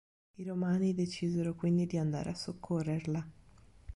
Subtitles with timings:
[0.37, 3.29] I Romani decisero quindi di andare a soccorrerla.